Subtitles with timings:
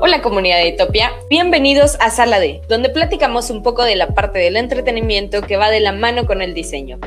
[0.00, 4.38] Hola comunidad de Itopia, bienvenidos a Sala D, donde platicamos un poco de la parte
[4.38, 6.98] del entretenimiento que va de la mano con el diseño.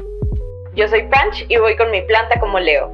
[0.73, 2.91] Yo soy Punch y voy con mi planta como Leo.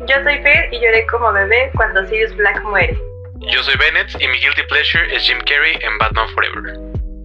[0.00, 2.98] Yo soy Fer y lloré como bebé cuando Sirius Black muere.
[3.40, 6.78] Yo soy Bennett y mi guilty pleasure es Jim Carrey en Batman Forever.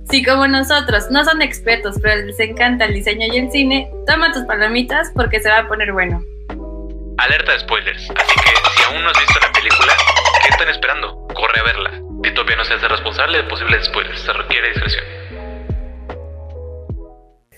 [0.09, 4.31] Si como nosotros no son expertos, pero les encanta el diseño y el cine, toma
[4.31, 6.21] tus palomitas porque se va a poner bueno.
[7.17, 9.93] Alerta de spoilers, así que si aún no has visto la película,
[10.41, 11.27] ¿qué están esperando?
[11.33, 12.01] Corre a verla.
[12.21, 15.04] Ditopia no se hace responsable de posibles spoilers, se requiere discreción.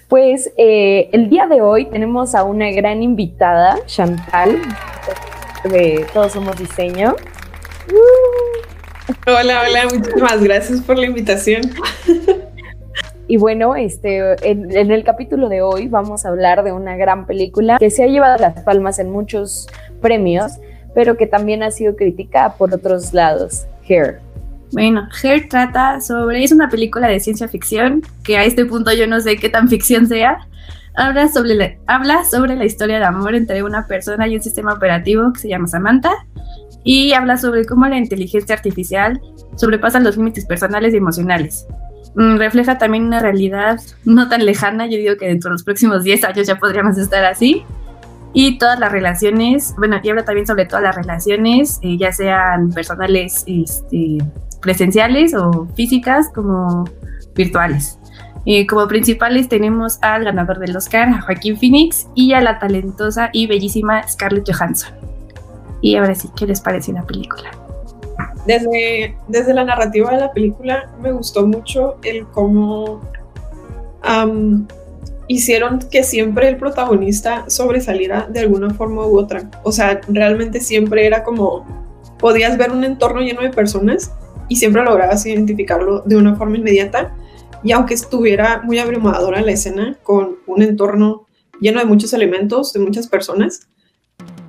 [0.09, 4.61] Pues eh, el día de hoy tenemos a una gran invitada, Chantal,
[5.63, 7.15] de Todos Somos Diseño.
[9.25, 11.61] Hola, hola, muchísimas gracias por la invitación.
[13.25, 17.25] Y bueno, este, en, en, el capítulo de hoy vamos a hablar de una gran
[17.25, 19.67] película que se ha llevado las palmas en muchos
[20.01, 20.59] premios,
[20.93, 23.65] pero que también ha sido criticada por otros lados.
[23.87, 24.19] Hair.
[24.71, 29.05] Bueno, Hair trata sobre, es una película de ciencia ficción, que a este punto yo
[29.07, 30.47] no sé qué tan ficción sea.
[30.95, 34.73] Habla sobre, la, habla sobre la historia de amor entre una persona y un sistema
[34.73, 36.11] operativo que se llama Samantha,
[36.83, 39.21] y habla sobre cómo la inteligencia artificial
[39.55, 41.67] sobrepasa los límites personales y emocionales.
[42.15, 46.03] Mm, refleja también una realidad no tan lejana, yo digo que dentro de los próximos
[46.03, 47.63] 10 años ya podríamos estar así,
[48.33, 52.71] y todas las relaciones, bueno, y habla también sobre todas las relaciones, eh, ya sean
[52.71, 54.17] personales, este,
[54.59, 56.85] presenciales o físicas como
[57.35, 57.99] virtuales.
[58.45, 63.29] Eh, como principales tenemos al ganador del Oscar, a Joaquín Phoenix, y a la talentosa
[63.31, 64.93] y bellísima Scarlett Johansson.
[65.81, 67.51] Y ahora sí, ¿qué les parece la película?
[68.45, 72.99] Desde, desde la narrativa de la película me gustó mucho el cómo
[74.03, 74.67] um,
[75.27, 79.49] hicieron que siempre el protagonista sobresaliera de alguna forma u otra.
[79.63, 81.65] O sea, realmente siempre era como,
[82.19, 84.11] podías ver un entorno lleno de personas
[84.49, 87.15] y siempre lograbas identificarlo de una forma inmediata.
[87.63, 91.27] Y aunque estuviera muy abrumadora la escena con un entorno
[91.61, 93.67] lleno de muchos elementos, de muchas personas,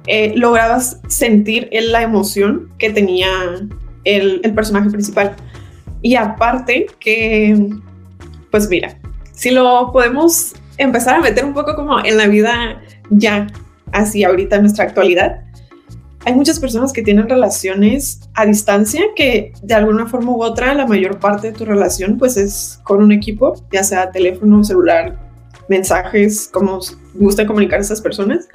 [0.07, 3.29] eh, lograbas sentir la emoción que tenía
[4.03, 5.37] el, el personaje principal.
[6.03, 7.71] Y aparte que,
[8.51, 8.99] pues mira,
[9.33, 12.81] si lo podemos empezar a meter un poco como en la vida
[13.11, 13.47] ya,
[13.93, 15.41] así ahorita en nuestra actualidad,
[16.27, 20.87] hay muchas personas que tienen relaciones a distancia que de alguna forma u otra la
[20.87, 25.19] mayor parte de tu relación pues es con un equipo, ya sea teléfono, celular,
[25.69, 26.81] mensajes, como
[27.15, 28.49] gusta comunicar a esas personas,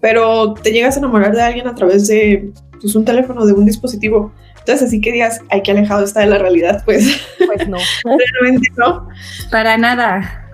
[0.00, 3.66] pero te llegas a enamorar de alguien a través de pues, un teléfono, de un
[3.66, 4.32] dispositivo.
[4.58, 7.20] Entonces, así que digas, hay que alejado está de la realidad, pues.
[7.38, 7.78] Pues no.
[8.04, 9.08] Realmente no.
[9.50, 10.45] Para nada.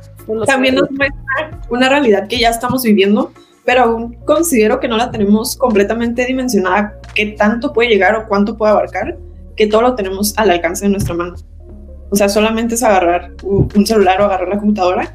[0.47, 3.33] También nos muestra una realidad que ya estamos viviendo,
[3.65, 8.57] pero aún considero que no la tenemos completamente dimensionada, qué tanto puede llegar o cuánto
[8.57, 9.17] puede abarcar,
[9.57, 11.35] que todo lo tenemos al alcance de nuestra mano.
[12.11, 15.15] O sea, solamente es agarrar un celular o agarrar la computadora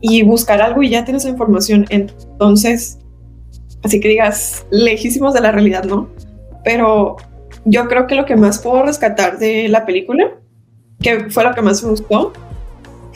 [0.00, 1.86] y buscar algo y ya tienes la información.
[1.88, 2.98] Entonces,
[3.82, 6.08] así que digas, lejísimos de la realidad, ¿no?
[6.64, 7.16] Pero
[7.64, 10.32] yo creo que lo que más puedo rescatar de la película,
[11.00, 12.32] que fue lo que más me gustó,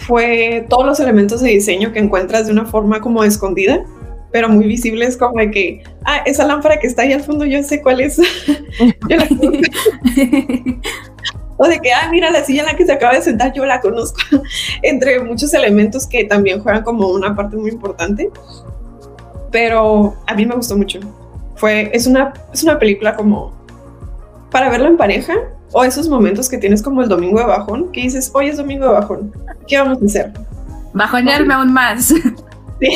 [0.07, 3.85] fue todos los elementos de diseño que encuentras de una forma como escondida,
[4.31, 7.63] pero muy visibles, como de que, ah, esa lámpara que está ahí al fondo, yo
[7.63, 8.17] sé cuál es.
[9.09, 9.29] yo la
[11.59, 13.65] o de que, ah, mira la silla en la que se acaba de sentar, yo
[13.65, 14.21] la conozco.
[14.83, 18.31] Entre muchos elementos que también juegan como una parte muy importante.
[19.51, 21.01] Pero a mí me gustó mucho.
[21.57, 23.53] Fue, es una, es una película como
[24.51, 25.35] para verla en pareja,
[25.73, 28.87] o esos momentos que tienes como el domingo de bajón, que dices, hoy es domingo
[28.87, 29.33] de bajón,
[29.67, 30.33] ¿qué vamos a hacer?
[30.93, 32.13] Bajonearme aún más.
[32.81, 32.91] Sí.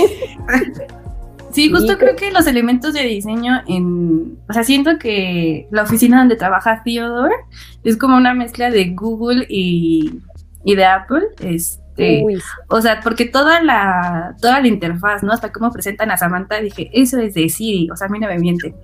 [1.56, 6.18] Sí, justo creo que los elementos de diseño en, o sea, siento que la oficina
[6.18, 7.34] donde trabaja Theodore
[7.82, 10.20] es como una mezcla de Google y,
[10.64, 12.24] y de Apple, es, este,
[12.68, 15.32] o sea, porque toda la, toda la interfaz, ¿no?
[15.32, 18.28] Hasta cómo presentan a Samantha, dije, eso es de Siri, o sea, a mí no
[18.28, 18.74] me mienten.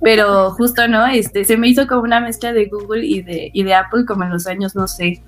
[0.00, 1.06] Pero justo, ¿no?
[1.06, 4.24] Este, se me hizo como una mezcla de Google y de, y de Apple como
[4.24, 5.22] en los años, no sé,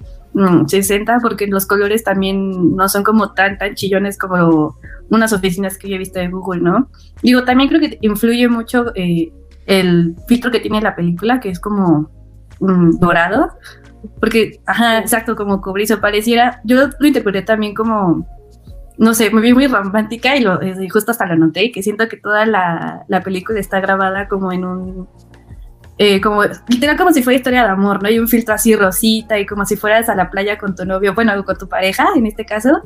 [0.67, 4.77] 60, mm, porque los colores también no son como tan, tan chillones como
[5.11, 6.89] unas oficinas que yo he visto de Google, ¿no?
[7.23, 9.33] Digo, también creo que influye mucho eh,
[9.67, 12.11] el filtro que tiene la película, que es como
[12.61, 13.51] mm, dorado,
[14.21, 18.27] porque, ajá, exacto, como cobrizo, pareciera, yo lo interpreté también como,
[18.99, 20.61] no sé, muy, muy romántica y, lo,
[20.93, 24.65] justo hasta lo noté, que siento que toda la, la película está grabada como en
[24.65, 25.09] un,
[25.99, 28.09] eh, como, literal como si fuera historia de amor, ¿no?
[28.09, 31.15] Hay un filtro así rosita y como si fueras a la playa con tu novio,
[31.15, 32.83] bueno, con tu pareja en este caso,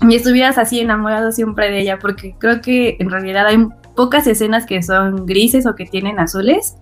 [0.00, 4.66] y estuvieras así enamorado siempre de ella, porque creo que en realidad hay pocas escenas
[4.66, 6.76] que son grises o que tienen azules,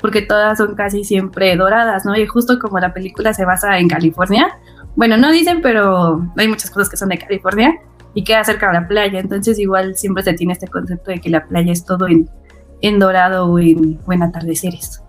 [0.00, 2.16] porque todas son casi siempre doradas, ¿no?
[2.16, 4.58] Y justo como la película se basa en California,
[4.96, 7.74] bueno, no dicen, pero hay muchas cosas que son de California
[8.14, 11.30] y queda cerca de la playa, entonces igual siempre se tiene este concepto de que
[11.30, 15.02] la playa es todo en, dorado o en, o en atardeceres.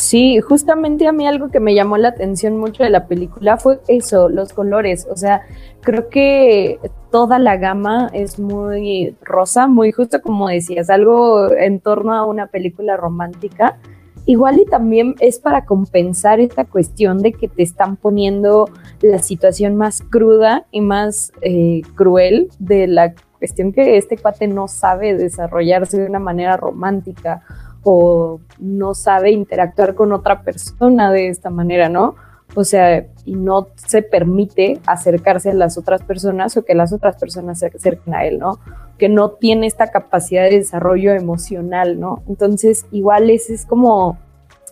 [0.00, 3.80] Sí, justamente a mí algo que me llamó la atención mucho de la película fue
[3.86, 5.06] eso, los colores.
[5.10, 5.42] O sea,
[5.82, 6.80] creo que
[7.10, 12.46] toda la gama es muy rosa, muy justo como decías, algo en torno a una
[12.46, 13.76] película romántica.
[14.24, 18.70] Igual y también es para compensar esta cuestión de que te están poniendo
[19.02, 24.66] la situación más cruda y más eh, cruel de la cuestión que este cuate no
[24.66, 27.42] sabe desarrollarse de una manera romántica
[27.82, 32.14] o no sabe interactuar con otra persona de esta manera, ¿no?
[32.54, 37.16] O sea, y no se permite acercarse a las otras personas o que las otras
[37.16, 38.58] personas se acerquen a él, ¿no?
[38.98, 42.22] Que no tiene esta capacidad de desarrollo emocional, ¿no?
[42.28, 44.18] Entonces, igual ese es como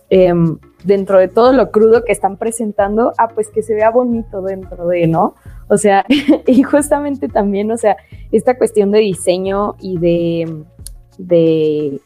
[0.09, 4.41] em, dentro de todo lo crudo que están presentando, ah, pues que se vea bonito
[4.41, 5.35] dentro de, ¿no?
[5.69, 6.05] O sea,
[6.47, 7.95] y justamente también, o sea,
[8.31, 10.63] esta cuestión de diseño y de,
[11.17, 12.01] de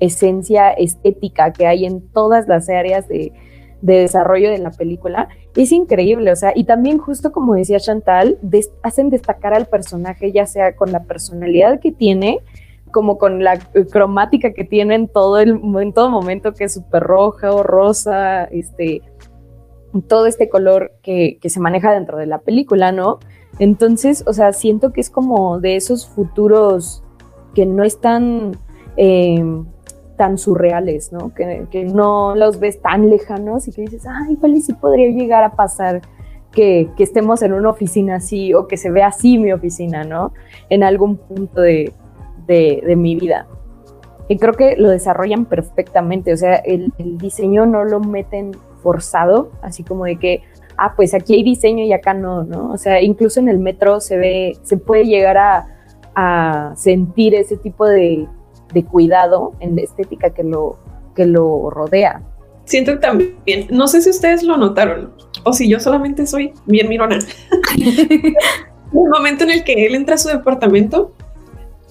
[0.00, 3.32] esencia estética que hay en todas las áreas de,
[3.82, 8.38] desarrollo de la película, es increíble, o sea, y también justo como decía Chantal,
[8.82, 12.40] hacen destacar al personaje, ya sea con la personalidad que tiene,
[12.90, 13.58] como con la
[13.90, 18.44] cromática que tiene en todo, el, en todo momento, que es súper roja o rosa,
[18.44, 19.00] este,
[20.08, 23.18] todo este color que, que, se maneja dentro de la película, ¿no?
[23.58, 27.02] Entonces, o sea, siento que es como de esos futuros
[27.54, 28.56] que no están...
[28.96, 29.42] Eh,
[30.20, 31.32] tan surreales, ¿no?
[31.32, 35.52] Que, no los ves tan lejanos y que dices, ay, igual sí podría llegar a
[35.52, 36.02] pasar
[36.52, 40.34] que, estemos en una oficina así o que se vea así mi oficina, ¿no?
[40.68, 41.94] En algún punto de,
[42.98, 43.46] mi vida.
[44.28, 48.50] Y creo que lo desarrollan perfectamente, o sea, el, diseño no lo meten
[48.82, 50.42] forzado, así como de que,
[50.76, 52.70] ah, pues aquí hay diseño y acá no, ¿no?
[52.72, 55.38] O sea, incluso en el metro se ve, se puede llegar
[56.14, 58.28] a sentir ese tipo de,
[58.72, 60.78] de cuidado en la estética que lo,
[61.14, 62.22] que lo rodea.
[62.64, 63.36] Siento también,
[63.70, 65.12] no sé si ustedes lo notaron
[65.44, 67.18] o si yo solamente soy bien mirona.
[68.92, 71.12] Un momento en el que él entra a su departamento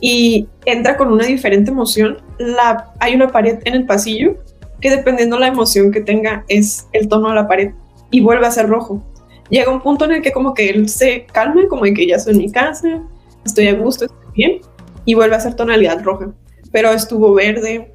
[0.01, 2.17] y entra con una diferente emoción.
[2.37, 4.35] La, hay una pared en el pasillo
[4.81, 7.71] que dependiendo la emoción que tenga es el tono de la pared
[8.11, 9.01] y vuelve a ser rojo.
[9.49, 12.17] Llega un punto en el que como que él se calma, como de que ya
[12.17, 13.01] estoy en mi casa,
[13.45, 14.61] estoy a gusto, estoy bien,
[15.05, 16.31] y vuelve a ser tonalidad roja
[16.71, 17.94] pero estuvo verde,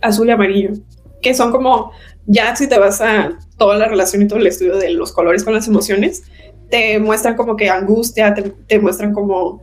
[0.00, 0.70] azul y amarillo,
[1.20, 1.92] que son como,
[2.26, 5.44] ya si te vas a toda la relación y todo el estudio de los colores
[5.44, 6.24] con las emociones,
[6.70, 8.34] te muestran como que angustia,
[8.66, 9.62] te, muestran como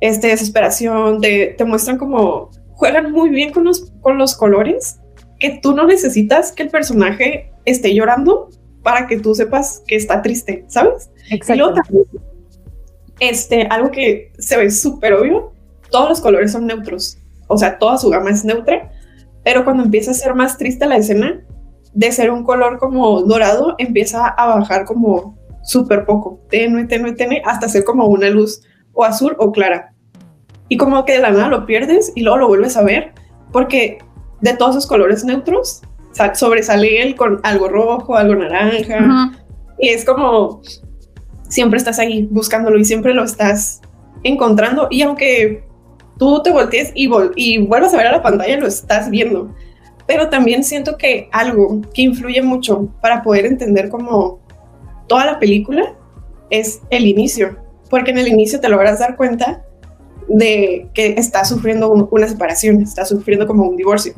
[0.00, 5.00] este, desesperación, te, te, muestran como, juegan muy bien con los, con los colores,
[5.38, 8.50] que tú no necesitas que el personaje esté llorando
[8.82, 11.10] para que tú sepas que está triste, ¿sabes?
[11.30, 11.82] Exacto.
[13.20, 15.52] este, algo que se ve súper obvio,
[15.90, 17.19] todos los colores son neutros
[17.50, 18.90] o sea, toda su gama es neutra,
[19.42, 21.42] pero cuando empieza a ser más triste la escena,
[21.92, 27.42] de ser un color como dorado, empieza a bajar como súper poco, tenue, tenue, tenue,
[27.44, 28.62] hasta ser como una luz
[28.92, 29.92] o azul o clara.
[30.68, 33.12] Y como que de la nada lo pierdes y luego lo vuelves a ver,
[33.52, 33.98] porque
[34.40, 35.82] de todos esos colores neutros
[36.34, 39.32] sobresale él con algo rojo, algo naranja,
[39.78, 40.62] y es como
[41.48, 43.80] siempre estás ahí buscándolo y siempre lo estás
[44.22, 45.64] encontrando, y aunque
[46.20, 49.54] tú te voltees y, y vuelvas a ver a la pantalla, lo estás viendo.
[50.06, 54.38] Pero también siento que algo que influye mucho para poder entender como
[55.08, 55.94] toda la película
[56.50, 57.56] es el inicio,
[57.88, 59.64] porque en el inicio te logras dar cuenta
[60.28, 64.12] de que está sufriendo una separación, está sufriendo como un divorcio.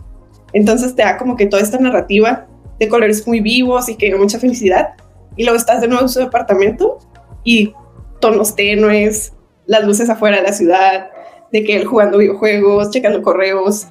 [0.53, 2.49] Entonces te da como que toda esta narrativa
[2.81, 4.95] de colores muy vivos y que hay mucha felicidad.
[5.37, 6.99] Y luego estás de nuevo en su departamento
[7.45, 7.73] y
[8.21, 9.35] tonos tenues,
[9.67, 11.12] las luces afuera de la ciudad,
[11.53, 13.87] de que él jugando videojuegos, checando correos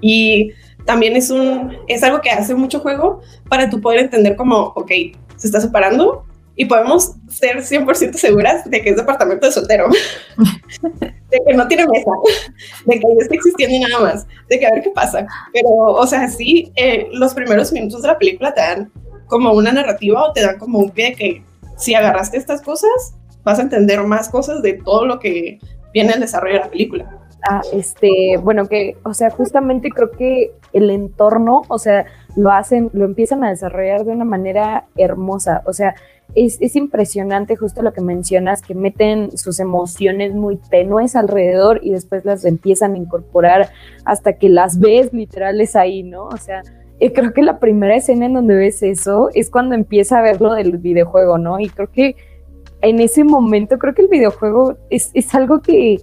[0.00, 0.52] y
[0.84, 4.90] también es un es algo que hace mucho juego para tú poder entender como, ok,
[5.36, 6.24] se está separando
[6.56, 9.88] y podemos ser 100% seguras de que es departamento de soltero,
[11.30, 12.10] de que no tiene mesa,
[12.86, 15.26] de que no está existiendo y nada más, de que a ver qué pasa.
[15.52, 18.90] Pero, o sea, sí, eh, los primeros minutos de la película te dan
[19.26, 21.44] como una narrativa o te dan como un pie de que
[21.76, 25.58] si agarraste estas cosas, vas a entender más cosas de todo lo que
[25.96, 27.18] viene el desarrollo de la película.
[27.48, 32.04] Ah, este, bueno, que, o sea, justamente creo que el entorno, o sea,
[32.36, 35.94] lo hacen, lo empiezan a desarrollar de una manera hermosa, o sea,
[36.34, 41.92] es, es, impresionante justo lo que mencionas, que meten sus emociones muy tenues alrededor y
[41.92, 43.70] después las empiezan a incorporar
[44.04, 46.26] hasta que las ves literales ahí, ¿no?
[46.26, 46.62] O sea,
[46.98, 50.40] Y creo que la primera escena en donde ves eso es cuando empieza a ver
[50.42, 51.58] lo del videojuego, ¿no?
[51.58, 52.16] Y creo que
[52.82, 56.00] en ese momento, creo que el videojuego es, algo que,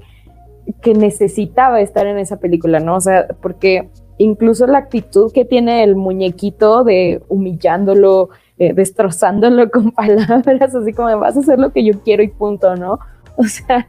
[0.96, 2.96] necesitaba estar en esa película, ¿no?
[2.96, 9.92] O sea, porque incluso la actitud que tiene el muñequito de humillándolo, eh, destrozándolo con
[9.92, 13.00] palabras, así como vas a hacer lo que yo quiero y punto, ¿no?
[13.36, 13.88] O sea,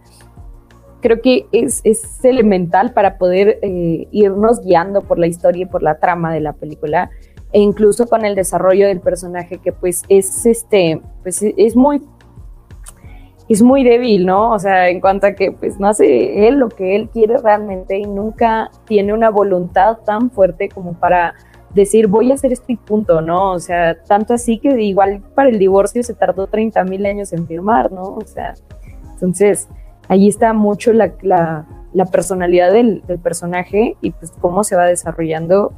[1.02, 5.82] creo que es, es elemental para poder eh, irnos guiando por la historia y por
[5.82, 7.10] la trama de la película
[7.52, 12.00] e incluso con el desarrollo del personaje que pues es este pues es muy
[13.48, 14.52] es muy débil, ¿no?
[14.52, 17.98] O sea, en cuanto a que pues no hace él lo que él quiere realmente
[17.98, 21.34] y nunca tiene una voluntad tan fuerte como para
[21.74, 23.52] decir voy a hacer este punto, ¿no?
[23.52, 27.46] O sea, tanto así que igual para el divorcio se tardó 30 mil años en
[27.46, 28.02] firmar, ¿no?
[28.02, 28.54] O sea,
[29.12, 29.68] entonces
[30.08, 35.72] ahí está mucho la, la, personalidad del, del, personaje y pues cómo se va desarrollando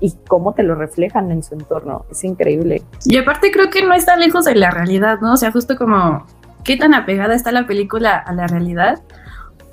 [0.00, 2.06] y cómo te lo reflejan en su entorno.
[2.10, 2.82] Es increíble.
[3.04, 5.34] Y aparte creo que no está lejos de la realidad, ¿no?
[5.34, 6.24] O sea, justo como
[6.64, 9.02] qué tan apegada está la película a la realidad.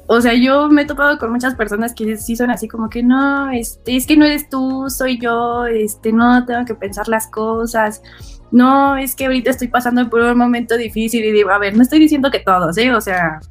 [0.09, 3.03] O sea, yo me he topado con muchas personas que sí son así como que
[3.03, 7.27] no, este, es que no eres tú, soy yo, este, no tengo que pensar las
[7.27, 8.01] cosas.
[8.49, 11.83] No, es que ahorita estoy pasando por un momento difícil y digo, a ver, no
[11.83, 12.93] estoy diciendo que todos, ¿eh?
[12.93, 13.41] O sea,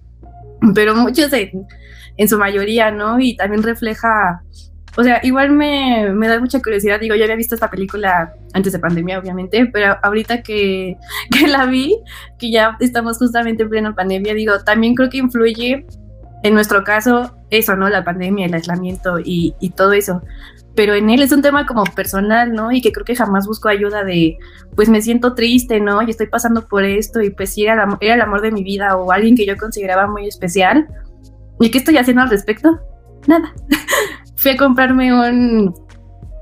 [0.74, 1.66] pero muchos en,
[2.16, 3.20] en su mayoría, ¿no?
[3.20, 4.42] Y también refleja
[4.96, 6.98] o sea, igual me, me, da mucha curiosidad.
[6.98, 10.96] Digo, yo había visto esta película antes de pandemia, obviamente, pero ahorita que,
[11.30, 11.98] que, la vi,
[12.38, 15.86] que ya estamos justamente en plena pandemia, digo, también creo que influye
[16.42, 17.88] en nuestro caso eso, ¿no?
[17.90, 20.22] La pandemia, el aislamiento y, y todo eso.
[20.74, 22.72] Pero en él es un tema como personal, ¿no?
[22.72, 24.38] Y que creo que jamás busco ayuda de,
[24.76, 26.00] pues me siento triste, ¿no?
[26.02, 28.96] Y estoy pasando por esto y pues sí era, era el amor de mi vida
[28.96, 30.86] o alguien que yo consideraba muy especial.
[31.60, 32.78] ¿Y qué estoy haciendo al respecto?
[33.26, 33.52] Nada.
[34.36, 35.74] fui a comprarme un,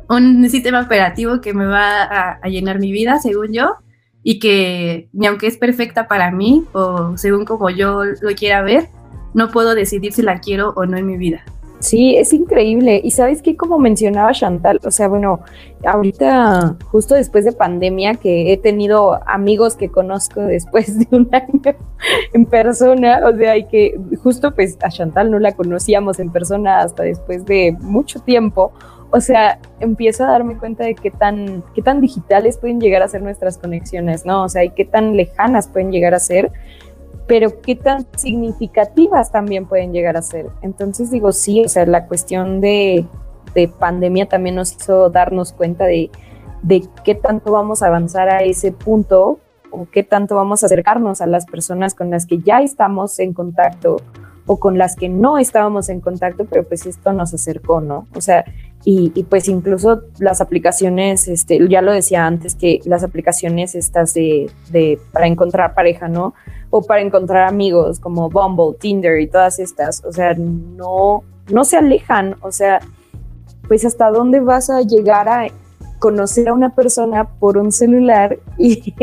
[0.08, 3.76] un sistema operativo que me va a, llenar mi vida, según yo,
[4.22, 8.88] y que ni aunque es perfecta para mí o según como yo lo quiera ver,
[9.34, 11.44] no puedo decidir si la quiero o no en mi vida.
[11.84, 12.98] Sí, es increíble.
[13.04, 15.40] Y sabes que como mencionaba Chantal, o sea, bueno,
[15.84, 21.76] ahorita justo después de pandemia que he tenido amigos que conozco después de un año
[22.32, 26.80] en persona, o sea, y que justo pues a Chantal no la conocíamos en persona
[26.80, 28.72] hasta después de mucho tiempo.
[29.10, 33.08] O sea, empiezo a darme cuenta de qué tan, qué tan digitales pueden llegar a
[33.08, 34.44] ser nuestras conexiones, ¿no?
[34.44, 36.50] O sea, y qué tan lejanas pueden llegar a ser
[37.26, 40.46] pero qué tan significativas también pueden llegar a ser.
[40.62, 43.06] Entonces digo, sí, o sea, la cuestión de,
[43.78, 46.10] pandemia también nos hizo darnos cuenta de,
[46.62, 49.38] de, qué tanto vamos a avanzar a ese punto
[49.70, 53.32] o qué tanto vamos a acercarnos a las personas con las que ya estamos en
[53.32, 53.96] contacto
[54.46, 58.06] o con las que no estábamos en contacto, pero pues esto nos acercó, ¿no?
[58.14, 58.44] O sea,
[58.86, 64.50] y, pues incluso las aplicaciones, este, ya lo decía antes, que las aplicaciones estas de,
[64.70, 66.34] de, para encontrar pareja, ¿no?
[66.68, 71.78] O para encontrar amigos como Bumble, Tinder y todas estas, o sea, no, no se
[71.78, 72.80] alejan, o sea,
[73.68, 75.46] pues hasta dónde vas a llegar a
[75.98, 78.94] conocer a una persona por un celular y,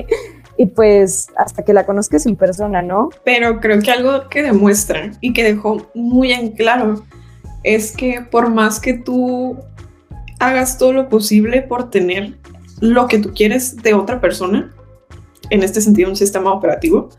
[0.57, 3.09] y pues hasta que la conozcas en persona, ¿no?
[3.23, 7.01] Pero creo que algo que demuestra y que dejó muy en claro
[7.63, 9.57] es que por más que tú
[10.41, 12.33] hagas todo lo posible por tener
[12.79, 14.73] lo que tú quieres de otra persona,
[15.51, 17.09] en este sentido un sistema operativo,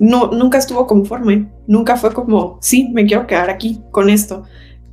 [0.00, 4.42] no, nunca estuvo conforme, nunca fue como, sí, me quiero quedar aquí con esto.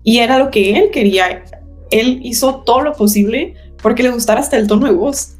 [0.03, 1.43] Y era lo que él quería.
[1.89, 5.37] Él hizo todo lo posible porque le gustara hasta el tono de voz.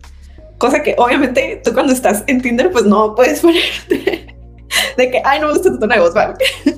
[0.57, 4.30] Cosa que obviamente tú cuando estás en Tinder pues no puedes ponerte
[5.01, 6.35] de que, ay, no me gusta tu tono de voz, vale.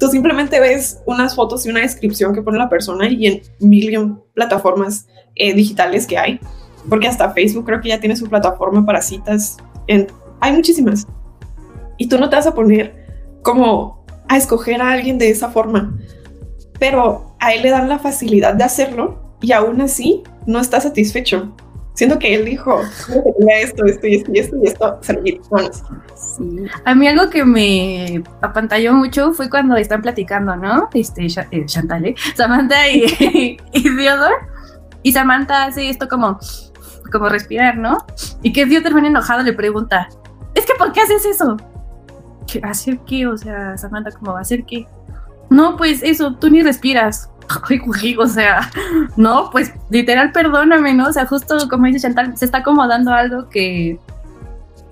[0.00, 4.16] Tú simplemente ves unas fotos y una descripción que pone la persona y en mil
[4.34, 6.40] plataformas eh, digitales que hay,
[6.88, 9.56] porque hasta Facebook creo que ya tiene su plataforma para citas.
[9.86, 10.06] En,
[10.40, 11.06] hay muchísimas.
[11.98, 13.06] Y tú no te vas a poner
[13.42, 15.96] como a escoger a alguien de esa forma,
[16.78, 21.54] pero a él le dan la facilidad de hacerlo y aún así no está satisfecho.
[21.94, 22.80] Siento que él dijo,
[23.60, 25.40] esto, esto y esto y esto y esto servir.
[26.84, 30.88] A mí algo que me apantalló mucho fue cuando están platicando, ¿no?
[30.94, 32.14] Este, eh, Chantal, ¿eh?
[32.34, 34.34] Samantha y, y Theodore.
[35.02, 36.38] Y Samantha hace esto como,
[37.10, 37.98] como respirar, ¿no?
[38.42, 40.08] Y que Theodore bien enojado le pregunta,
[40.54, 41.56] es que ¿por qué haces eso?
[42.62, 43.26] ¿Hacer qué?
[43.26, 44.86] O sea, Samantha como, ¿hacer qué?
[45.50, 47.28] No, pues eso, tú ni respiras.
[48.18, 48.70] O sea,
[49.16, 51.08] no, pues literal, perdóname, ¿no?
[51.08, 53.98] O sea, justo como dice Chantal, se está acomodando algo que,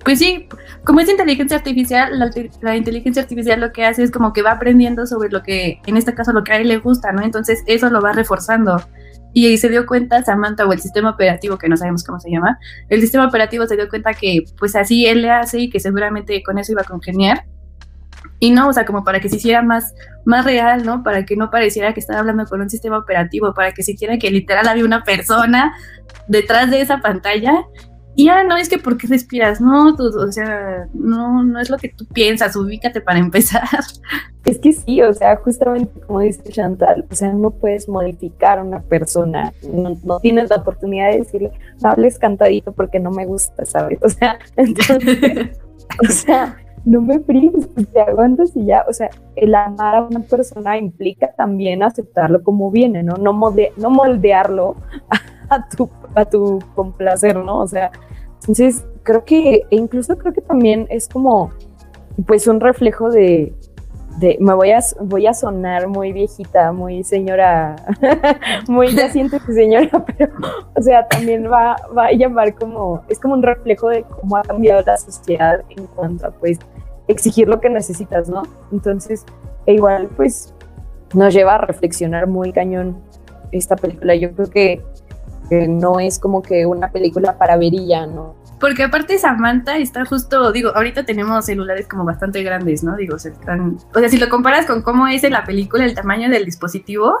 [0.03, 0.47] pues sí,
[0.83, 2.17] como es inteligencia artificial,
[2.61, 5.97] la, inteligencia artificial lo que hace es como que va aprendiendo sobre lo que, en
[5.97, 7.21] este caso, lo que a él le gusta, ¿no?
[7.21, 8.81] Entonces eso lo va reforzando.
[9.33, 12.59] y se dio cuenta Samantha o el sistema operativo, que no sabemos cómo se llama,
[12.89, 16.41] el sistema operativo se dio cuenta que pues así él le hace y que seguramente
[16.43, 17.45] con eso iba a congeniar.
[18.41, 19.93] Y no, o sea, como para que se hiciera más,
[20.25, 21.03] más real, ¿no?
[21.03, 24.29] Para que no pareciera que estaba hablando con un sistema operativo, para que sintiera que
[24.31, 25.73] literal había una persona
[26.27, 27.65] detrás de esa pantalla
[28.15, 31.89] y ya no es que porque respiras, no, o sea, no, no es lo que
[31.89, 33.63] tú piensas, ubícate para empezar.
[34.43, 38.63] Es que sí, o sea, justamente como dice Chantal, o sea, no puedes modificar a
[38.63, 43.65] una persona, no, tienes la oportunidad de decirle, no hables cantadito porque no me gusta,
[43.65, 43.99] ¿sabes?
[44.01, 45.59] O sea, entonces,
[46.09, 50.21] o sea, no me fríes, te aguantas y ya, o sea, el amar a una
[50.21, 53.15] persona implica también aceptarlo como viene, ¿no?
[53.15, 53.33] No,
[53.77, 54.75] no moldearlo
[55.49, 57.59] a tu, a tu complacer, ¿no?
[57.59, 57.91] O sea,
[58.41, 61.51] entonces creo que, e incluso creo que también es como,
[62.25, 63.53] pues un reflejo de,
[64.17, 67.75] de, me voy a, voy a sonar muy viejita, muy señora,
[68.67, 70.33] muy ya siento que señora, pero,
[70.75, 74.41] o sea, también va, va a llamar como, es como un reflejo de cómo ha
[74.41, 76.59] cambiado la sociedad en cuanto a, pues,
[77.11, 78.43] exigir lo que necesitas, ¿no?
[78.71, 79.25] Entonces,
[79.65, 80.53] e igual, pues,
[81.13, 82.97] nos lleva a reflexionar muy cañón
[83.51, 84.15] esta película.
[84.15, 84.81] Yo creo que
[85.67, 87.73] no es como que una película para ver
[88.07, 88.35] ¿no?
[88.59, 92.95] Porque aparte Samantha está justo, digo, ahorita tenemos celulares como bastante grandes, ¿no?
[92.95, 95.95] Digo, se están, o sea, si lo comparas con cómo es en la película el
[95.95, 97.13] tamaño del dispositivo,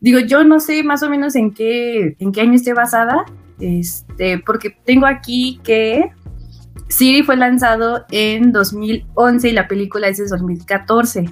[0.00, 3.24] digo, yo no sé más o menos en qué, en qué año esté basada,
[3.58, 6.12] este, porque tengo aquí que
[6.88, 11.30] Siri fue lanzado en 2011 y la película es de 2014.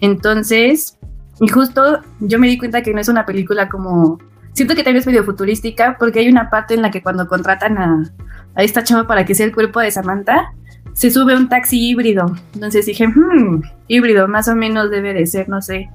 [0.00, 0.98] Entonces,
[1.40, 4.18] y justo yo me di cuenta que no es una película como
[4.56, 7.76] siento que también es medio futurística porque hay una parte en la que cuando contratan
[7.76, 8.02] a,
[8.56, 10.54] esta chava para que sea el cuerpo de Samantha,
[10.94, 12.34] se sube un taxi híbrido.
[12.54, 15.90] Entonces dije, hmm, híbrido, más o menos debe de ser, no sé,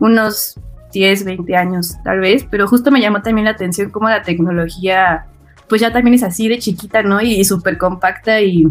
[0.00, 0.58] unos
[0.92, 5.26] 10, 20 años tal vez, pero justo me llamó también la atención cómo la tecnología
[5.70, 7.22] pues ya también es así de chiquita, ¿no?
[7.22, 8.66] Y, y súper compacta y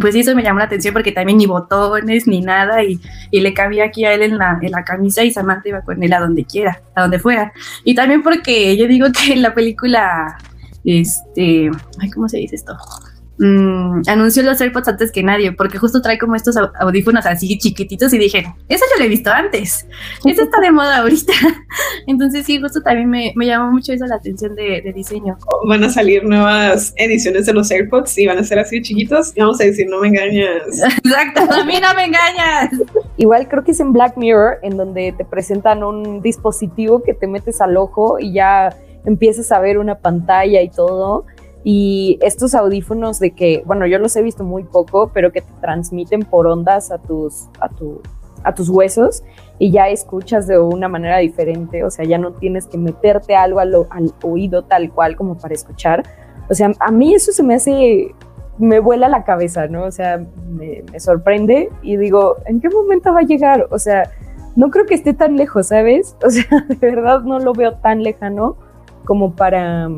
[0.00, 3.00] pues eso me llamó la atención porque también ni botones ni nada y,
[3.32, 6.12] le cabía aquí a él en la, en la camisa y Samantha iba con él
[6.12, 7.52] a donde quiera, a donde fuera.
[7.84, 10.36] Y también porque yo digo que en la película,
[10.84, 12.76] este, ay, ¿cómo se dice esto?
[13.38, 18.12] Mm, anunció los AirPods antes que nadie, porque justo trae como estos audífonos así chiquititos
[18.12, 19.86] y dije, eso yo lo he visto antes,
[20.24, 21.32] eso está de moda ahorita.
[22.08, 25.36] Entonces sí, justo también me, me llamó mucho eso la atención de, diseño.
[25.68, 29.40] Van a salir nuevas ediciones de los AirPods y van a ser así chiquitos y
[29.40, 30.62] vamos a decir, no me engañas.
[31.04, 32.70] Exacto, a mí no me engañas.
[33.18, 37.28] Igual creo que es en Black Mirror, en donde te presentan un dispositivo que te
[37.28, 38.74] metes al ojo y ya
[39.04, 41.26] empiezas a ver una pantalla y todo
[41.64, 45.52] y estos audífonos de que, bueno, yo los he visto muy poco, pero que te
[45.60, 48.00] transmiten por ondas a tus, a tu,
[48.44, 49.22] a tus huesos
[49.58, 53.60] y ya escuchas de una manera diferente, o sea, ya no tienes que meterte algo
[53.60, 56.04] al, al oído tal cual como para escuchar.
[56.48, 58.14] O sea, a mí eso se me hace,
[58.58, 59.84] me vuela la cabeza, ¿no?
[59.84, 63.66] O sea, me, me sorprende y digo, ¿en qué momento va a llegar?
[63.70, 64.10] O sea,
[64.54, 66.16] no creo que esté tan lejos, ¿sabes?
[66.24, 68.56] O sea, de verdad no lo veo tan lejano
[69.04, 69.88] como para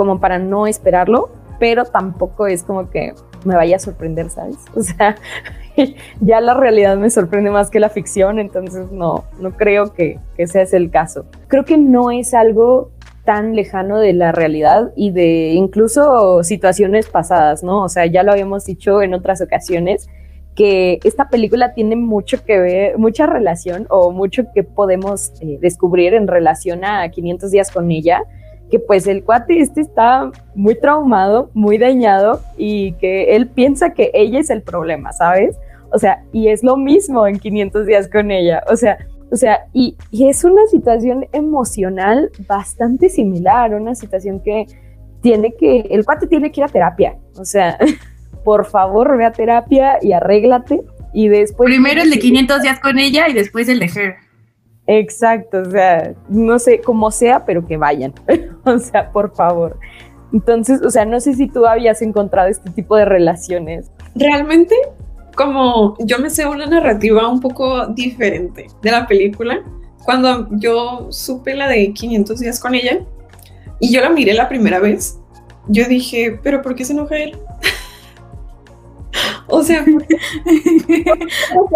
[0.00, 3.12] como para no esperarlo, pero tampoco es como que
[3.44, 4.56] me vaya a sorprender, ¿sabes?
[4.74, 5.14] O sea,
[6.22, 10.44] ya la realidad me sorprende más que la ficción, entonces no, no creo que, que
[10.44, 11.26] ese es el caso.
[11.48, 12.92] Creo que no es algo
[13.26, 17.82] tan lejano de la realidad y de incluso situaciones pasadas, ¿no?
[17.82, 20.08] O sea, ya lo habíamos dicho en otras ocasiones
[20.54, 26.14] que esta película tiene mucho que ver, mucha relación o mucho que podemos eh, descubrir
[26.14, 28.24] en relación a 500 días con ella
[28.70, 34.10] que pues el cuate este está muy traumado, muy dañado y que él piensa que
[34.14, 35.56] ella es el problema, ¿sabes?
[35.92, 38.98] O sea, y es lo mismo en 500 días con ella, o sea,
[39.32, 44.66] o sea, y, es una situación emocional bastante similar, una situación que
[45.22, 47.78] tiene que, el cuate tiene que ir a terapia, o sea,
[48.44, 50.80] por favor ve a terapia y arréglate
[51.12, 51.68] y después...
[51.68, 54.29] Primero el de 500 días con ella y después el de Her.
[54.92, 58.12] Exacto, o sea, no sé cómo sea, pero que vayan,
[58.64, 59.78] o sea, por favor.
[60.32, 63.88] Entonces, o sea, no sé si tú habías encontrado este tipo de relaciones.
[64.16, 64.74] Realmente,
[65.36, 69.62] como yo me sé una narrativa un poco diferente de la película,
[70.04, 72.98] cuando yo supe la de 500 días con ella
[73.78, 75.20] y yo la miré la primera vez,
[75.68, 77.38] yo dije, pero ¿por qué se enoja él?
[79.46, 79.84] o sea, a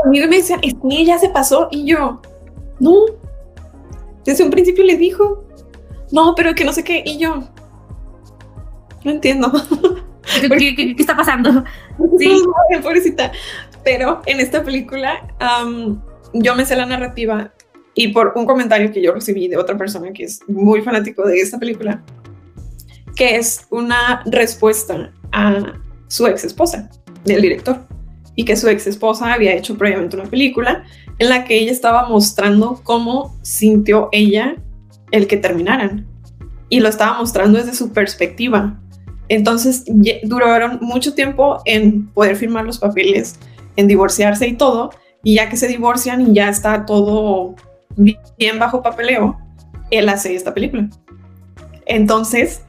[0.08, 2.20] mí me decían, es que ella se pasó y yo,
[2.80, 3.06] no.
[4.24, 5.44] Desde un principio le dijo,
[6.12, 7.02] no, pero que no sé qué.
[7.04, 7.44] Y yo,
[9.04, 9.52] no entiendo.
[10.40, 11.64] ¿Qué, está pasando?
[12.18, 12.42] Sí,
[12.82, 13.30] pobrecita.
[13.84, 15.28] Pero en esta película,
[16.32, 17.52] yo me sé la narrativa
[17.94, 21.40] y por un comentario que yo recibí de otra persona que es muy fanático de
[21.40, 22.02] esta película,
[23.14, 25.74] que es una respuesta a
[26.08, 26.90] su ex esposa
[27.24, 27.86] del director
[28.34, 30.84] y que su ex esposa había hecho previamente una película
[31.24, 34.56] en la que ella estaba mostrando cómo sintió ella
[35.10, 36.06] el que terminaran
[36.68, 38.78] y lo estaba mostrando desde su perspectiva.
[39.28, 39.84] Entonces
[40.24, 43.38] duraron mucho tiempo en poder firmar los papeles,
[43.76, 44.90] en divorciarse y todo,
[45.22, 47.54] y ya que se divorcian y ya está todo
[47.96, 49.38] bien bajo papeleo,
[49.90, 50.90] él hace esta película.
[51.86, 52.62] Entonces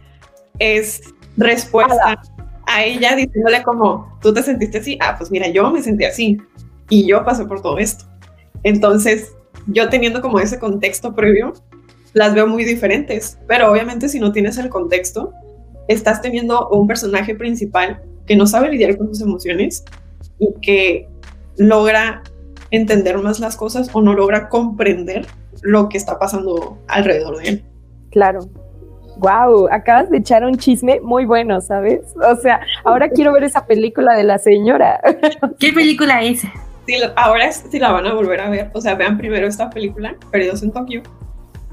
[0.60, 1.02] es
[1.36, 2.22] respuesta
[2.68, 6.38] a ella diciéndole como, tú te sentiste así, ah, pues mira, yo me sentí así
[6.90, 8.06] y yo pasé por todo esto.
[8.66, 9.32] Entonces,
[9.68, 11.54] yo teniendo como ese contexto previo,
[12.14, 15.32] las veo muy diferentes, pero obviamente si no tienes el contexto,
[15.88, 19.86] estás teniendo un personaje principal que no sabe lidiar con sus emociones
[20.40, 21.08] y que
[21.58, 22.24] logra
[22.72, 25.28] entender más las cosas o no logra comprender
[25.62, 27.66] lo que está pasando alrededor de él.
[28.10, 28.40] Claro.
[29.18, 32.02] Wow, acabas de echar un chisme muy bueno, ¿sabes?
[32.16, 35.00] O sea, ahora quiero ver esa película de la señora.
[35.60, 36.42] ¿Qué película es?
[36.86, 38.70] Sí, ahora sí la van a volver a ver.
[38.74, 41.02] O sea, vean primero esta película, Perdidos en Tokio,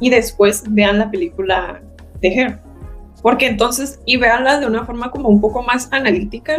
[0.00, 1.80] y después vean la película
[2.20, 2.58] de Her.
[3.22, 6.56] Porque entonces, y veanla de una forma como un poco más analítica,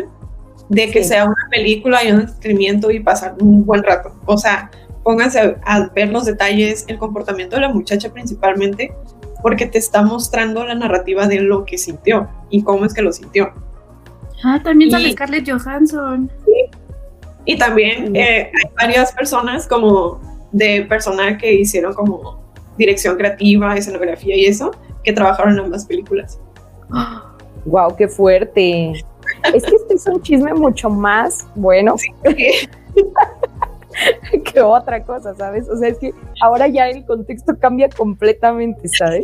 [0.69, 4.15] de que sea una película y un entretenimiento y pasar un buen rato.
[4.25, 4.71] O sea,
[5.03, 8.93] pónganse a, ver los detalles, el comportamiento de la muchacha principalmente,
[9.41, 13.11] porque te está mostrando la narrativa de lo que sintió y cómo es que lo
[13.11, 13.51] sintió.
[14.43, 16.31] Ah, también sale Scarlett Johansson.
[16.45, 16.77] Sí.
[17.45, 20.19] Y también eh, hay varias personas como
[20.51, 22.41] de personal que hicieron como
[22.77, 24.71] dirección creativa, escenografía y eso,
[25.03, 26.39] que trabajaron en ambas películas.
[27.65, 28.93] ¡Wow, qué fuerte!
[29.53, 31.95] es que este es un chisme mucho más bueno
[34.53, 35.67] que otra cosa, ¿sabes?
[35.69, 39.23] O sea, es que ahora ya el contexto cambia completamente, ¿sabes?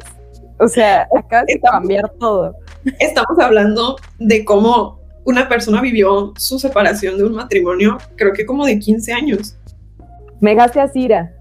[0.60, 2.56] O sea, acaba de cambiar todo.
[3.00, 4.99] Estamos hablando de cómo
[5.30, 9.56] una persona vivió su separación de un matrimonio, creo que como de 15 años.
[10.39, 11.32] Me gasté a Cira.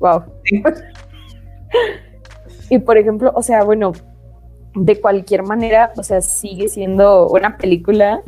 [0.00, 0.24] Wow.
[2.70, 3.92] y por ejemplo, o sea, bueno,
[4.74, 8.22] de cualquier manera, o sea, sigue siendo una película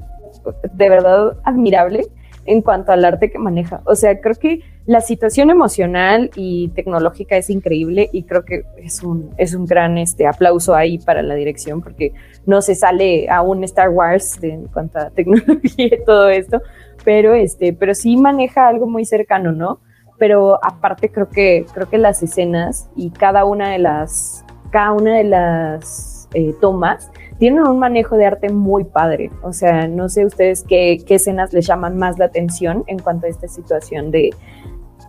[0.72, 2.06] de verdad admirable
[2.44, 3.82] en cuanto al arte que maneja.
[3.84, 9.02] O sea, creo que la situación emocional y tecnológica es increíble y creo que es
[9.02, 12.12] un, es un gran este, aplauso ahí para la dirección porque
[12.46, 16.60] no se sale a un Star Wars en cuanto a tecnología y todo esto,
[17.04, 19.80] pero, este, pero sí maneja algo muy cercano, ¿no?
[20.18, 25.16] Pero aparte creo que, creo que las escenas y cada una de las, cada una
[25.16, 29.30] de las eh, tomas tienen un manejo de arte muy padre.
[29.42, 33.26] O sea, no sé ustedes qué, qué escenas les llaman más la atención en cuanto
[33.26, 34.30] a esta situación de,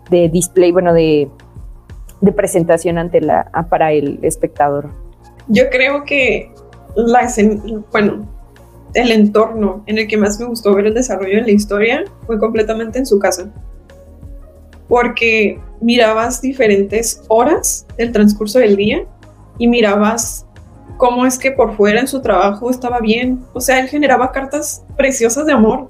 [0.10, 1.30] de display, bueno, de,
[2.22, 4.90] de presentación ante la, para el espectador.
[5.48, 6.52] Yo creo que
[6.96, 7.30] la
[7.92, 8.28] bueno,
[8.94, 12.40] el entorno en el que más me gustó ver el desarrollo de la historia fue
[12.40, 13.52] completamente en su casa.
[14.88, 19.06] Porque mirabas diferentes horas del transcurso del día
[19.58, 20.46] y mirabas
[20.98, 23.42] cómo es que por fuera en su trabajo estaba bien.
[23.54, 25.88] O sea, él generaba cartas preciosas de amor,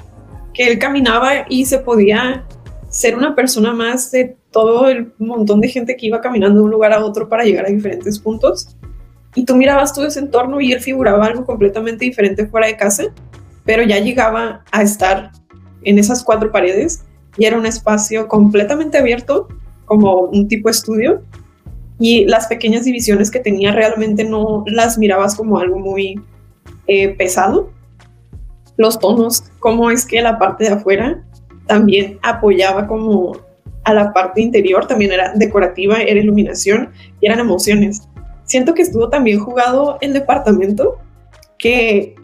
[0.53, 2.45] que él caminaba y se podía
[2.93, 6.71] ser una persona más de todo el montón de gente que iba caminando de un
[6.71, 8.77] lugar a otro para llegar a diferentes puntos.
[9.33, 13.05] Y tú mirabas todo ese entorno y él figuraba algo completamente diferente fuera de casa,
[13.65, 15.31] pero ya llegaba a estar
[15.81, 17.03] en esas cuatro paredes
[17.35, 19.47] y era un espacio completamente abierto,
[19.85, 21.23] como un tipo estudio,
[21.97, 26.21] y las pequeñas divisiones que tenía realmente no las mirabas como algo muy
[26.85, 27.71] eh, pesado.
[28.77, 31.23] Los tonos, cómo es que la parte de afuera
[31.67, 33.37] también apoyaba como
[33.83, 38.07] a la parte interior, también era decorativa, era iluminación y eran emociones.
[38.45, 40.97] Siento que estuvo también jugado el departamento,
[41.57, 42.15] que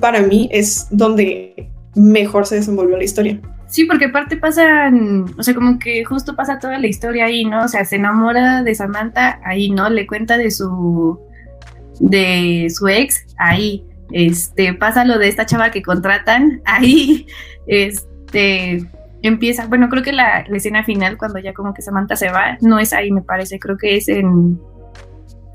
[0.00, 3.40] para mí es donde mejor se desenvolvió la historia.
[3.68, 7.64] Sí, porque aparte pasan, o sea, como que justo pasa toda la historia ahí, ¿no?
[7.64, 9.88] O sea, se enamora de Samantha ahí, ¿no?
[9.88, 11.18] Le cuenta de su
[12.00, 13.84] de su ex ahí.
[14.12, 17.26] Este, pasa lo de esta chava que contratan ahí.
[17.66, 18.09] Este,
[19.22, 22.78] empieza, bueno, creo que la, escena final cuando ya como que Samantha se va, no
[22.78, 24.58] es ahí, me parece, creo que es en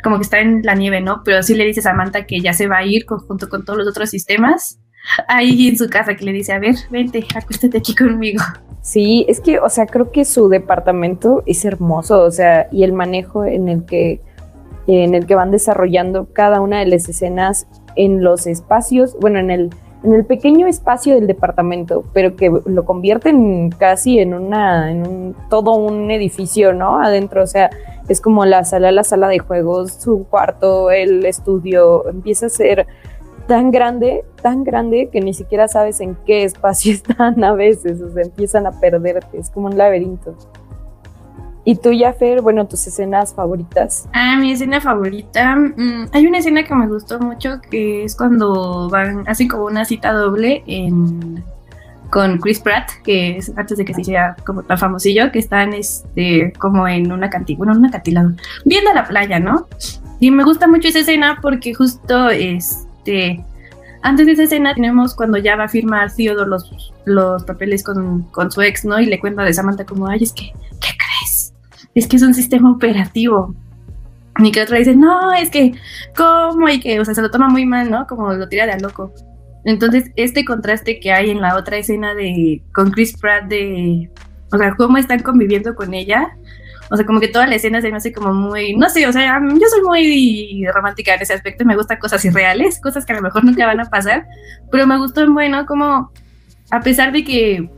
[0.04, 1.24] como que está en la nieve, ¿no?
[1.26, 3.80] Pero sí le dice a Samantha que ya se va a ir junto con todos
[3.80, 4.80] los otros sistemas
[5.28, 8.44] ahí en su casa que le dice, a ver, vente, acuéstate aquí conmigo.
[8.82, 12.94] Sí, es que, o sea, creo que su departamento es hermoso, o sea, y el
[12.94, 14.22] manejo en el que,
[14.88, 19.50] en el que van desarrollando cada una de las escenas en los espacios, bueno, en
[19.50, 19.70] el,
[20.06, 25.36] en el pequeño espacio del departamento, pero que lo convierten casi en una, en un,
[25.50, 27.00] todo un edificio, ¿no?
[27.00, 27.72] Adentro, o sea,
[28.08, 32.86] es como la sala, la sala de juegos, su cuarto, el estudio, empieza a ser
[33.48, 38.12] tan grande, tan grande que ni siquiera sabes en qué espacio están a veces, o
[38.12, 40.36] sea, empiezan a perderte, es como un laberinto.
[41.68, 44.08] ¿Y tú, Fer, bueno, tus escenas favoritas?
[44.14, 45.56] Ah, mi escena favorita.
[45.56, 49.84] Mm, hay una escena que me gustó mucho que es cuando van, hacen como una
[49.84, 50.64] cita doble
[52.12, 55.74] con Chris Pratt, que es antes de que se hiciera como tan famosillo, que están
[55.74, 59.68] este, como en una cantina, bueno, en una cantilado, viendo la playa, ¿no?
[60.20, 63.44] Y me gusta mucho esa escena porque justo este.
[64.04, 68.22] Antes de esa escena tenemos cuando ya va a firmar Theodore los, los papeles con,
[68.26, 69.00] con su ex, ¿no?
[69.00, 70.90] Y le cuenta de Samantha como, ay, es que, ¿qué?
[71.96, 73.56] Es que es un sistema operativo.
[74.38, 75.74] Ni que otra dice, no, es que,
[76.16, 76.68] ¿cómo?
[76.68, 78.06] Y que, o sea, se lo toma muy mal, ¿no?
[78.06, 79.14] Como lo tira de a loco.
[79.64, 84.12] Entonces, este contraste que hay en la otra escena de con Chris Pratt de,
[84.52, 86.38] o sea, cómo están conviviendo con ella,
[86.92, 89.12] o sea, como que toda la escena se me hace como muy, no sé, o
[89.12, 93.16] sea, yo soy muy romántica en ese aspecto, me gustan cosas irreales, cosas que a
[93.16, 94.28] lo mejor nunca van a pasar,
[94.72, 96.12] pero me gustó en bueno como,
[96.70, 97.70] a pesar de que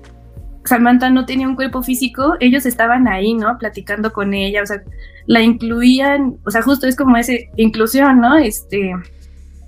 [0.67, 3.57] Samantha no tenía un cuerpo físico, ellos estaban ahí, ¿no?
[3.57, 4.83] Platicando con ella, o sea,
[5.25, 8.37] la incluían, o sea, justo es como esa inclusión, ¿no?
[8.37, 8.93] Este,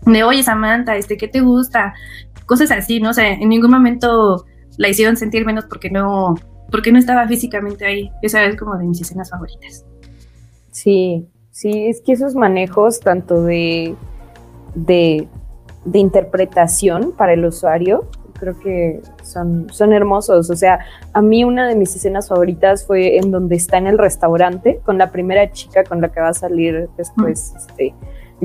[0.05, 1.93] de, oye, Samantha, este, ¿qué te gusta?
[2.45, 3.11] Cosas así, ¿no?
[3.11, 4.45] O sea, en ningún momento
[4.77, 6.35] la hicieron sentir menos porque no,
[6.71, 8.11] porque no estaba físicamente ahí.
[8.21, 9.85] Esa es como de mis escenas favoritas.
[10.71, 13.95] Sí, sí, es que esos manejos tanto de,
[14.75, 15.27] de,
[15.85, 18.09] de interpretación para el usuario
[18.39, 20.49] creo que son, son hermosos.
[20.49, 20.79] O sea,
[21.13, 24.97] a mí una de mis escenas favoritas fue en donde está en el restaurante con
[24.97, 27.93] la primera chica con la que va a salir después, este,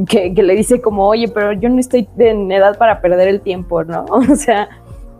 [0.06, 3.84] que, le dice como, oye, pero yo no estoy en edad para perder el tiempo,
[3.84, 4.04] ¿no?
[4.10, 4.68] O sea,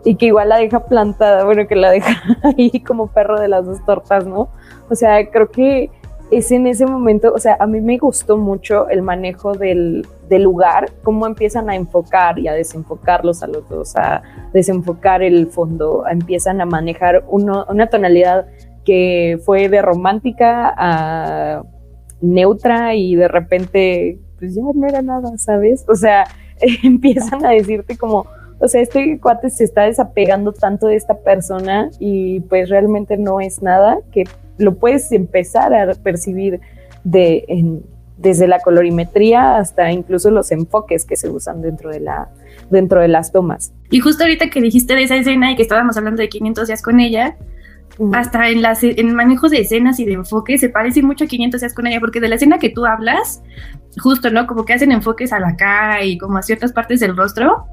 [0.04, 3.64] y que igual la deja plantada, bueno, que la deja ahí como perro de las
[3.64, 4.48] dos tortas, ¿no?
[4.90, 5.90] O sea, creo que
[6.30, 10.90] es en ese momento, o sea, a mí me gustó mucho el manejo del, lugar,
[11.04, 14.20] cómo empiezan a enfocar y a desenfocarlos a los dos, a
[14.52, 18.46] desenfocar el fondo, empiezan a manejar una tonalidad
[18.84, 21.62] que fue de romántica a
[22.20, 25.84] neutra y de repente, pues ya no era nada, ¿sabes?
[25.88, 26.24] O sea,
[26.82, 28.26] empiezan a decirte como,
[28.60, 33.40] o sea, este cuate se está desapegando tanto de esta persona y pues realmente no
[33.40, 34.24] es nada que
[34.58, 36.60] lo puedes empezar a percibir
[37.02, 37.80] de,
[38.16, 42.28] desde la colorimetría hasta incluso los enfoques que se usan dentro de, la,
[42.70, 43.72] dentro de las tomas.
[43.90, 46.82] Y justo ahorita que dijiste de esa escena y que estábamos hablando de 500 días
[46.82, 47.36] con ella,
[48.12, 51.60] hasta en, las, en manejos de escenas y de enfoques se parece mucho a 500
[51.60, 53.42] días con ella, porque de la escena que tú hablas,
[54.02, 54.46] justo, ¿no?
[54.46, 57.66] Como que hacen enfoques a la cara y como a ciertas partes del rostro,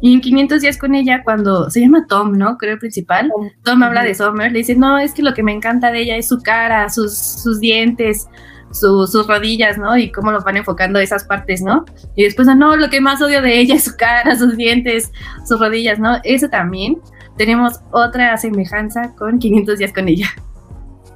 [0.00, 2.58] y en 500 días con ella, cuando se llama Tom, ¿no?
[2.58, 3.32] Creo el principal.
[3.62, 6.16] Tom, habla de Summer, le dice, no, es que lo que me encanta de ella
[6.16, 8.28] es su cara, sus, sus dientes,
[8.70, 9.96] sus rodillas, ¿no?
[9.96, 11.84] Y cómo lo van enfocando esas partes, ¿no?
[12.16, 15.10] Y después, no, lo que más odio de ella es su cara, sus dientes,
[15.46, 16.18] sus rodillas, ¿no?
[16.24, 16.98] Eso también.
[17.36, 20.28] Tenemos otra semejanza con 500 días con ella.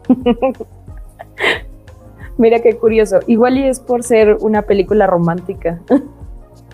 [2.38, 3.18] Mira qué curioso.
[3.26, 5.81] Igual y es por ser una película romántica.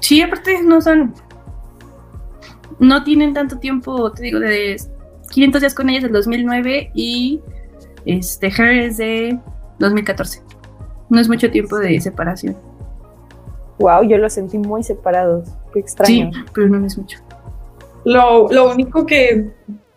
[0.00, 1.14] Sí, aparte no son
[2.78, 4.76] no tienen tanto tiempo, te digo, de
[5.30, 7.40] 500 días con ellas del 2009 y
[8.06, 9.38] este, Her es de
[9.78, 10.42] 2014.
[11.10, 12.56] No es mucho tiempo de separación.
[13.78, 15.48] Wow, yo los sentí muy separados.
[15.72, 16.30] Qué extraño.
[16.32, 17.18] Sí, pero no es mucho.
[18.04, 19.50] Lo, lo único que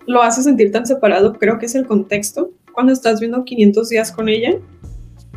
[0.06, 2.50] lo hace sentir tan separado creo que es el contexto.
[2.74, 4.58] Cuando estás viendo 500 días con ella,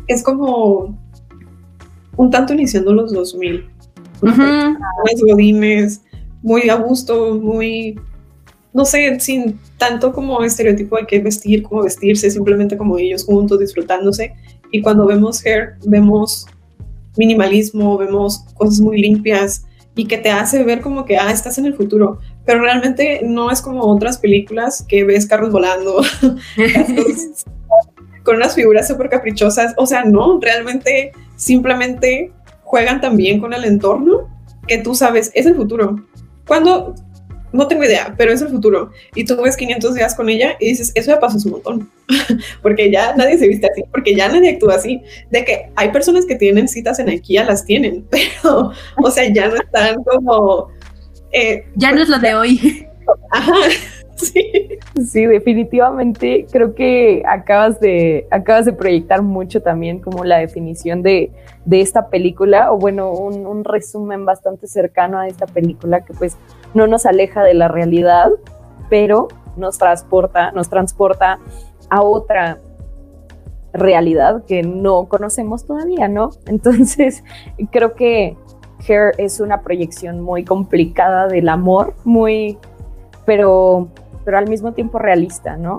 [0.07, 0.99] es como
[2.17, 3.69] un tanto iniciando los 2000.
[4.23, 4.29] Uh
[5.27, 6.03] godines,
[6.43, 7.99] muy a gusto, muy,
[8.73, 13.59] no sé, sin tanto como estereotipo de qué vestir, cómo vestirse, simplemente como ellos juntos
[13.59, 14.35] disfrutándose.
[14.71, 16.47] Y cuando vemos Hair, vemos
[17.17, 21.67] minimalismo, vemos cosas muy limpias y que te hace ver como que, ah, estás en
[21.67, 22.19] el futuro.
[22.47, 26.03] Pero realmente no es como otras películas que ves carros volando,
[28.25, 29.75] con unas figuras súper caprichosas.
[29.77, 34.29] O sea, no, realmente simplemente juegan también con el entorno
[34.67, 35.97] que tú sabes, es el futuro.
[36.51, 36.97] Cuando,
[37.53, 38.91] no tengo idea, pero es el futuro.
[39.15, 41.91] Y tú ves 500 días con ella y dices, eso ya pasó un montón.
[42.63, 45.01] porque ya nadie se viste así, porque ya nadie actúa así.
[45.31, 49.47] De que hay personas que tienen citas en IKEA, las tienen, pero, o sea, ya
[49.47, 50.73] no están como...
[51.31, 52.89] Eh, ya no es lo de hoy.
[53.31, 53.55] Ajá.
[54.33, 54.79] Sí.
[55.03, 61.33] sí, definitivamente creo que acabas de, acabas de proyectar mucho también como la definición de,
[61.65, 66.37] de esta película, o bueno, un, un, resumen bastante cercano a esta película que pues
[66.75, 68.31] no nos aleja de la realidad,
[68.89, 71.39] pero nos transporta, nos transporta
[71.89, 72.59] a otra
[73.73, 76.31] realidad que no conocemos todavía, ¿no?
[76.47, 77.25] Entonces,
[77.71, 78.37] creo que
[78.89, 82.59] Hair es una proyección muy complicada del amor, muy,
[83.25, 83.89] pero,
[84.31, 85.79] pero al mismo tiempo realista, ¿no?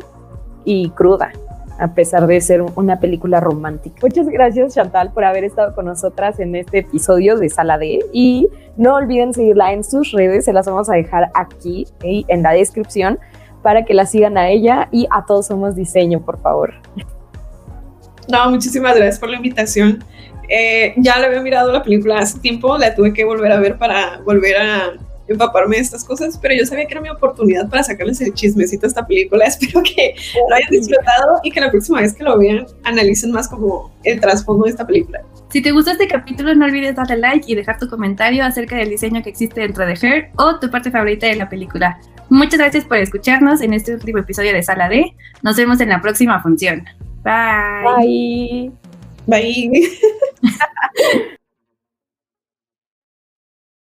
[0.65, 1.31] Y cruda,
[1.79, 3.95] a pesar de ser una película romántica.
[4.01, 7.99] Muchas gracias, Chantal, por haber estado con nosotras en este episodio de Sala D.
[8.11, 12.51] Y no olviden seguirla en sus redes, se las vamos a dejar aquí en la
[12.51, 13.19] descripción
[13.61, 16.73] para que la sigan a ella y a Todos Somos Diseño, por favor.
[18.27, 20.03] No, muchísimas gracias por la invitación.
[20.49, 23.77] Eh, ya le había mirado la película hace tiempo, la tuve que volver a ver
[23.77, 24.91] para volver a
[25.31, 28.85] empaparme de estas cosas, pero yo sabía que era mi oportunidad para sacarles el chismecito
[28.85, 29.45] a esta película.
[29.47, 30.15] Espero que
[30.49, 34.19] lo hayan disfrutado y que la próxima vez que lo vean analicen más como el
[34.19, 35.21] trasfondo de esta película.
[35.49, 38.89] Si te gustó este capítulo, no olvides darle like y dejar tu comentario acerca del
[38.89, 41.99] diseño que existe dentro de Her o tu parte favorita de la película.
[42.29, 45.13] Muchas gracias por escucharnos en este último episodio de Sala D.
[45.43, 46.85] Nos vemos en la próxima función.
[47.23, 48.71] Bye.
[49.27, 49.71] Bye.
[49.71, 49.91] Bye.